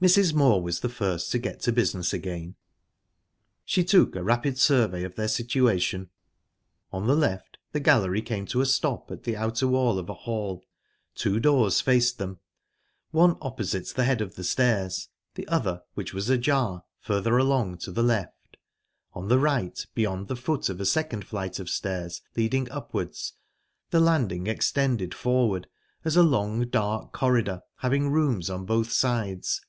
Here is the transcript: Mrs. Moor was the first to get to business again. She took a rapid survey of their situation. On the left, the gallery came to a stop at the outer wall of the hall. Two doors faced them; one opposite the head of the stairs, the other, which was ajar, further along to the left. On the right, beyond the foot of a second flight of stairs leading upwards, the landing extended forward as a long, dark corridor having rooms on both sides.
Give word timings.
Mrs. 0.00 0.32
Moor 0.32 0.62
was 0.62 0.80
the 0.80 0.88
first 0.88 1.30
to 1.30 1.38
get 1.38 1.60
to 1.60 1.72
business 1.72 2.14
again. 2.14 2.54
She 3.66 3.84
took 3.84 4.16
a 4.16 4.22
rapid 4.24 4.56
survey 4.56 5.04
of 5.04 5.14
their 5.14 5.28
situation. 5.28 6.08
On 6.90 7.06
the 7.06 7.14
left, 7.14 7.58
the 7.72 7.80
gallery 7.80 8.22
came 8.22 8.46
to 8.46 8.62
a 8.62 8.64
stop 8.64 9.10
at 9.10 9.24
the 9.24 9.36
outer 9.36 9.68
wall 9.68 9.98
of 9.98 10.06
the 10.06 10.14
hall. 10.14 10.64
Two 11.14 11.38
doors 11.38 11.82
faced 11.82 12.16
them; 12.16 12.38
one 13.10 13.36
opposite 13.42 13.88
the 13.88 14.04
head 14.04 14.22
of 14.22 14.36
the 14.36 14.42
stairs, 14.42 15.10
the 15.34 15.46
other, 15.48 15.82
which 15.92 16.14
was 16.14 16.30
ajar, 16.30 16.82
further 16.98 17.36
along 17.36 17.76
to 17.76 17.92
the 17.92 18.02
left. 18.02 18.56
On 19.12 19.28
the 19.28 19.38
right, 19.38 19.86
beyond 19.94 20.28
the 20.28 20.34
foot 20.34 20.70
of 20.70 20.80
a 20.80 20.86
second 20.86 21.26
flight 21.26 21.58
of 21.58 21.68
stairs 21.68 22.22
leading 22.38 22.70
upwards, 22.70 23.34
the 23.90 24.00
landing 24.00 24.46
extended 24.46 25.12
forward 25.12 25.66
as 26.06 26.16
a 26.16 26.22
long, 26.22 26.66
dark 26.70 27.12
corridor 27.12 27.60
having 27.80 28.08
rooms 28.10 28.48
on 28.48 28.64
both 28.64 28.90
sides. 28.90 29.60